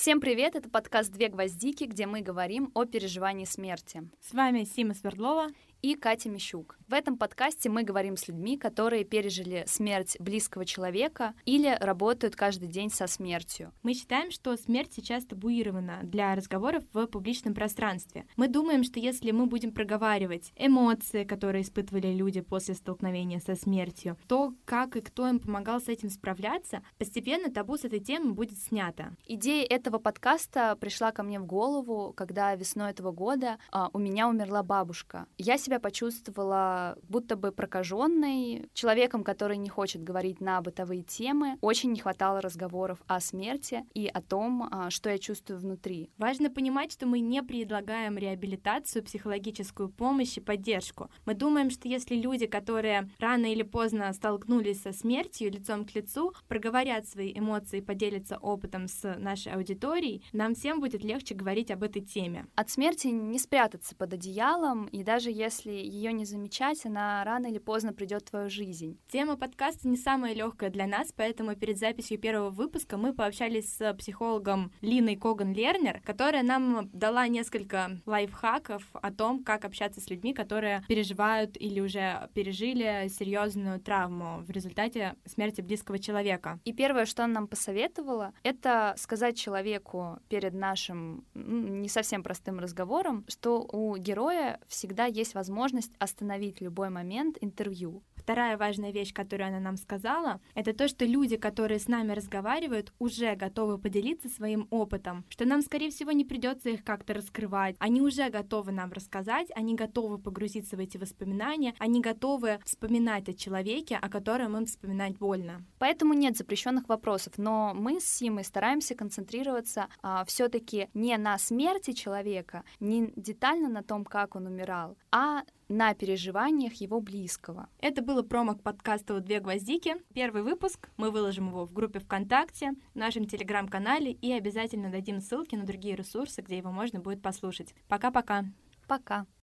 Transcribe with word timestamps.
Всем 0.00 0.18
привет, 0.18 0.56
это 0.56 0.70
подкаст 0.70 1.12
«Две 1.12 1.28
гвоздики», 1.28 1.84
где 1.84 2.06
мы 2.06 2.22
говорим 2.22 2.70
о 2.72 2.86
переживании 2.86 3.44
смерти. 3.44 4.08
С 4.22 4.32
вами 4.32 4.64
Сима 4.64 4.94
Свердлова 4.94 5.48
и 5.82 5.94
Катя 5.94 6.28
Мищук. 6.28 6.78
В 6.88 6.92
этом 6.92 7.16
подкасте 7.16 7.68
мы 7.68 7.84
говорим 7.84 8.16
с 8.16 8.26
людьми, 8.28 8.58
которые 8.58 9.04
пережили 9.04 9.64
смерть 9.66 10.16
близкого 10.18 10.64
человека 10.64 11.34
или 11.44 11.76
работают 11.80 12.36
каждый 12.36 12.68
день 12.68 12.90
со 12.90 13.06
смертью. 13.06 13.72
Мы 13.82 13.94
считаем, 13.94 14.30
что 14.30 14.56
смерть 14.56 14.92
сейчас 14.94 15.24
табуирована 15.24 16.00
для 16.02 16.34
разговоров 16.34 16.82
в 16.92 17.06
публичном 17.06 17.54
пространстве. 17.54 18.26
Мы 18.36 18.48
думаем, 18.48 18.82
что 18.82 18.98
если 18.98 19.30
мы 19.30 19.46
будем 19.46 19.72
проговаривать 19.72 20.52
эмоции, 20.56 21.24
которые 21.24 21.62
испытывали 21.62 22.12
люди 22.12 22.40
после 22.40 22.74
столкновения 22.74 23.38
со 23.38 23.54
смертью, 23.54 24.16
то 24.26 24.52
как 24.64 24.96
и 24.96 25.00
кто 25.00 25.28
им 25.28 25.38
помогал 25.38 25.80
с 25.80 25.88
этим 25.88 26.10
справляться, 26.10 26.82
постепенно 26.98 27.50
табу 27.50 27.76
с 27.76 27.84
этой 27.84 28.00
темы 28.00 28.32
будет 28.32 28.58
снято. 28.58 29.14
Идея 29.26 29.64
этого 29.64 29.98
подкаста 29.98 30.76
пришла 30.76 31.12
ко 31.12 31.22
мне 31.22 31.38
в 31.38 31.46
голову, 31.46 32.12
когда 32.16 32.54
весной 32.54 32.90
этого 32.90 33.12
года 33.12 33.58
а, 33.70 33.90
у 33.92 33.98
меня 33.98 34.28
умерла 34.28 34.62
бабушка. 34.62 35.26
Я 35.38 35.56
себя 35.70 35.78
почувствовала 35.78 36.98
будто 37.08 37.36
бы 37.36 37.52
прокаженной, 37.52 38.68
человеком, 38.74 39.22
который 39.22 39.56
не 39.56 39.68
хочет 39.68 40.02
говорить 40.02 40.40
на 40.40 40.60
бытовые 40.60 41.04
темы. 41.04 41.58
Очень 41.60 41.92
не 41.92 42.00
хватало 42.00 42.40
разговоров 42.40 42.98
о 43.06 43.20
смерти 43.20 43.84
и 43.94 44.08
о 44.08 44.20
том, 44.20 44.68
а, 44.68 44.90
что 44.90 45.10
я 45.10 45.18
чувствую 45.18 45.60
внутри. 45.60 46.10
Важно 46.18 46.50
понимать, 46.50 46.90
что 46.90 47.06
мы 47.06 47.20
не 47.20 47.40
предлагаем 47.44 48.18
реабилитацию, 48.18 49.04
психологическую 49.04 49.90
помощь 49.90 50.38
и 50.38 50.40
поддержку. 50.40 51.08
Мы 51.24 51.34
думаем, 51.34 51.70
что 51.70 51.86
если 51.86 52.16
люди, 52.16 52.46
которые 52.46 53.08
рано 53.20 53.46
или 53.46 53.62
поздно 53.62 54.12
столкнулись 54.12 54.82
со 54.82 54.92
смертью 54.92 55.52
лицом 55.52 55.84
к 55.84 55.94
лицу, 55.94 56.32
проговорят 56.48 57.06
свои 57.06 57.32
эмоции 57.32 57.78
и 57.78 57.82
поделятся 57.82 58.38
опытом 58.38 58.88
с 58.88 59.14
нашей 59.18 59.52
аудиторией, 59.52 60.24
нам 60.32 60.56
всем 60.56 60.80
будет 60.80 61.04
легче 61.04 61.36
говорить 61.36 61.70
об 61.70 61.84
этой 61.84 62.02
теме. 62.02 62.46
От 62.56 62.70
смерти 62.70 63.06
не 63.06 63.38
спрятаться 63.38 63.94
под 63.94 64.14
одеялом, 64.14 64.86
и 64.86 65.04
даже 65.04 65.30
если 65.30 65.59
если 65.60 65.72
ее 65.72 66.12
не 66.12 66.24
замечать, 66.24 66.86
она 66.86 67.22
рано 67.24 67.46
или 67.46 67.58
поздно 67.58 67.92
придет 67.92 68.22
в 68.22 68.30
твою 68.30 68.48
жизнь. 68.48 68.98
Тема 69.08 69.36
подкаста 69.36 69.88
не 69.88 69.96
самая 69.96 70.34
легкая 70.34 70.70
для 70.70 70.86
нас, 70.86 71.12
поэтому 71.14 71.54
перед 71.54 71.78
записью 71.78 72.18
первого 72.18 72.50
выпуска 72.50 72.96
мы 72.96 73.12
пообщались 73.12 73.76
с 73.76 73.94
психологом 73.94 74.72
Линой 74.80 75.16
Коган-Лернер, 75.16 76.00
которая 76.04 76.42
нам 76.42 76.88
дала 76.92 77.28
несколько 77.28 77.90
лайфхаков 78.06 78.82
о 78.94 79.12
том, 79.12 79.44
как 79.44 79.64
общаться 79.64 80.00
с 80.00 80.08
людьми, 80.08 80.32
которые 80.32 80.82
переживают 80.88 81.56
или 81.60 81.80
уже 81.80 82.28
пережили 82.32 83.08
серьезную 83.08 83.80
травму 83.80 84.42
в 84.42 84.50
результате 84.50 85.14
смерти 85.26 85.60
близкого 85.60 85.98
человека. 85.98 86.58
И 86.64 86.72
первое, 86.72 87.04
что 87.04 87.24
она 87.24 87.34
нам 87.34 87.48
посоветовала, 87.48 88.32
это 88.42 88.94
сказать 88.96 89.36
человеку 89.36 90.18
перед 90.28 90.54
нашим 90.54 91.24
не 91.34 91.88
совсем 91.88 92.22
простым 92.22 92.58
разговором, 92.58 93.24
что 93.28 93.60
у 93.60 93.96
героя 93.96 94.58
всегда 94.66 95.04
есть 95.04 95.34
возможность 95.34 95.49
возможность 95.50 95.92
остановить 95.98 96.60
любой 96.60 96.90
момент 96.90 97.36
интервью. 97.40 98.02
Вторая 98.20 98.58
важная 98.58 98.92
вещь, 98.92 99.14
которую 99.14 99.48
она 99.48 99.60
нам 99.60 99.78
сказала, 99.78 100.40
это 100.54 100.74
то, 100.74 100.88
что 100.88 101.06
люди, 101.06 101.36
которые 101.36 101.80
с 101.80 101.88
нами 101.88 102.12
разговаривают, 102.12 102.92
уже 102.98 103.34
готовы 103.34 103.78
поделиться 103.78 104.28
своим 104.28 104.68
опытом, 104.70 105.24
что 105.30 105.46
нам, 105.46 105.62
скорее 105.62 105.90
всего, 105.90 106.12
не 106.12 106.26
придется 106.26 106.68
их 106.68 106.84
как-то 106.84 107.14
раскрывать. 107.14 107.76
Они 107.78 108.02
уже 108.02 108.28
готовы 108.28 108.72
нам 108.72 108.92
рассказать, 108.92 109.48
они 109.54 109.74
готовы 109.74 110.18
погрузиться 110.18 110.76
в 110.76 110.80
эти 110.80 110.98
воспоминания, 110.98 111.74
они 111.78 112.02
готовы 112.02 112.60
вспоминать 112.66 113.28
о 113.30 113.32
человеке, 113.32 113.96
о 113.96 114.10
котором 114.10 114.54
им 114.54 114.66
вспоминать 114.66 115.16
больно. 115.16 115.64
Поэтому 115.78 116.12
нет 116.12 116.36
запрещенных 116.36 116.90
вопросов, 116.90 117.34
но 117.38 117.72
мы 117.74 118.00
с 118.00 118.04
Симой 118.04 118.44
стараемся 118.44 118.94
концентрироваться 118.94 119.88
а, 120.02 120.26
все-таки 120.26 120.90
не 120.92 121.16
на 121.16 121.38
смерти 121.38 121.92
человека, 121.92 122.64
не 122.80 123.12
детально 123.16 123.70
на 123.70 123.82
том, 123.82 124.04
как 124.04 124.36
он 124.36 124.46
умирал, 124.46 124.98
а 125.10 125.42
на 125.70 125.94
переживаниях 125.94 126.74
его 126.74 127.00
близкого. 127.00 127.68
Это 127.78 128.02
было 128.10 128.22
промо 128.24 128.56
к 128.56 128.62
подкасту 128.64 129.20
«Две 129.20 129.38
гвоздики». 129.38 129.94
Первый 130.14 130.42
выпуск. 130.42 130.90
Мы 130.96 131.12
выложим 131.12 131.46
его 131.46 131.64
в 131.64 131.72
группе 131.72 132.00
ВКонтакте, 132.00 132.72
в 132.92 132.96
нашем 132.96 133.24
Телеграм-канале 133.24 134.10
и 134.10 134.32
обязательно 134.32 134.90
дадим 134.90 135.20
ссылки 135.20 135.54
на 135.54 135.64
другие 135.64 135.94
ресурсы, 135.94 136.42
где 136.42 136.58
его 136.58 136.72
можно 136.72 136.98
будет 136.98 137.22
послушать. 137.22 137.72
Пока-пока. 137.86 138.46
Пока. 138.88 139.20
-пока. 139.20 139.26
Пока. 139.26 139.39